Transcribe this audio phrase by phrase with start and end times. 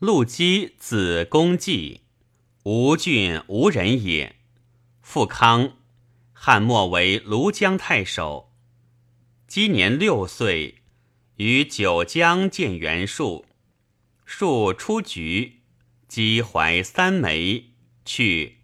[0.00, 2.00] 陆基子公季，
[2.62, 4.36] 吴郡吴人也。
[5.02, 5.76] 富康，
[6.32, 8.50] 汉末为庐江太守。
[9.46, 10.76] 基年六岁，
[11.36, 13.44] 于九江见袁术，
[14.24, 15.60] 术出局，
[16.08, 17.74] 基怀三枚，
[18.06, 18.60] 去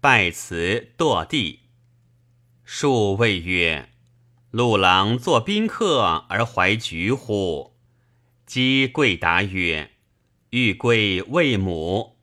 [0.00, 1.64] 拜辞堕地。
[2.64, 3.90] 术谓曰
[4.50, 7.76] ：“陆郎作宾客而怀菊乎？”
[8.46, 9.90] 姬贵答曰
[10.50, 12.16] ：“欲归魏母。”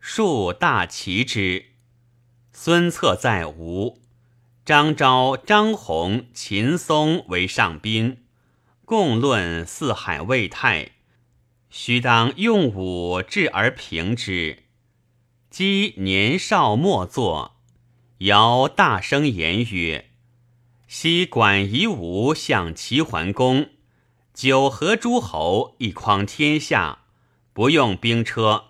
[0.00, 1.66] 术大齐之。
[2.52, 4.00] 孙策在吴，
[4.64, 8.24] 张昭、张宏、秦松为上宾，
[8.84, 10.92] 共论四海未泰，
[11.68, 14.64] 须当用武治而平之。
[15.50, 17.56] 姬年少莫作，
[18.18, 20.10] 尧大声言曰
[20.88, 23.70] ：“昔管夷吾向齐桓公，
[24.32, 27.00] 九合诸侯，一匡天下，
[27.56, 28.64] 不用兵车。”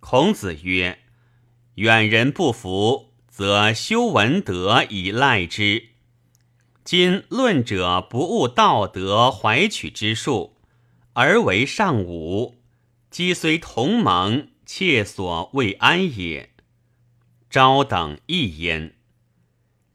[0.00, 1.00] 孔子曰
[1.76, 5.88] ：“远人不服。”则修文德以赖之。
[6.84, 10.58] 今论者不务道德怀取之术，
[11.14, 12.58] 而为上武。
[13.10, 16.50] 积虽同盟，切所未安也。
[17.48, 18.96] 昭等亦焉。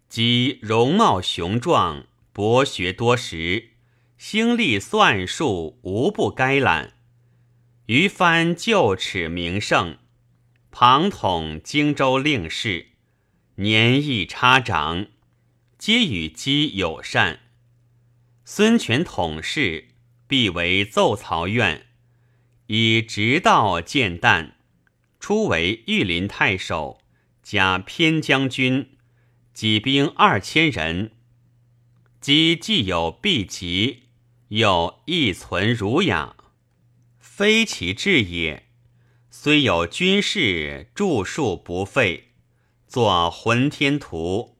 [0.09, 3.69] 即容貌雄壮，博学多识，
[4.17, 6.93] 兴利算术，无不该览。
[7.87, 9.97] 于藩旧齿名盛，
[10.71, 12.87] 庞统荆州令事。
[13.55, 15.07] 年亦差长，
[15.77, 17.39] 皆与姬友善。
[18.43, 19.87] 孙权统事，
[20.27, 21.85] 必为奏曹院，
[22.65, 24.55] 以直道见旦。
[25.21, 26.99] 初为御林太守，
[27.41, 28.97] 加偏将军，
[29.53, 31.13] 己兵二千人。
[32.19, 34.09] 姬既有避疾，
[34.49, 36.35] 又亦存儒雅，
[37.37, 38.63] 非其志也。
[39.29, 42.29] 虽有军事，著述不废。
[42.87, 44.57] 作浑天图，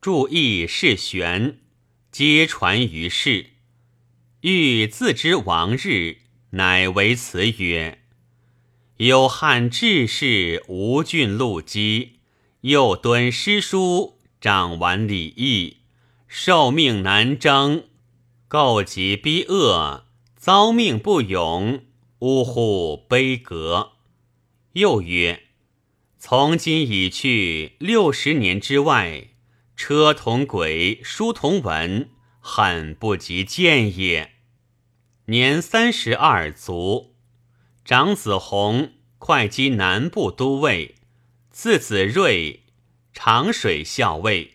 [0.00, 1.60] 注意是玄，
[2.10, 3.50] 皆传于世。
[4.40, 6.16] 欲自知亡日，
[6.50, 8.00] 乃为辞曰
[8.98, 12.18] ：“有汉志士吴郡陆基，
[12.62, 15.76] 又敦诗书，掌玩礼义，
[16.26, 17.84] 受命难征，
[18.48, 21.84] 构疾逼恶，遭命不勇，
[22.24, 23.92] 呜呼悲格。”
[24.72, 25.42] 又曰。
[26.16, 29.28] 从今已去六十年之外，
[29.76, 32.08] 车同轨，书同文，
[32.40, 34.32] 很不及见也。
[35.26, 37.14] 年三十二卒。
[37.84, 40.94] 长子弘会稽南部都尉，
[41.50, 42.62] 次子睿
[43.12, 44.53] 长水校尉。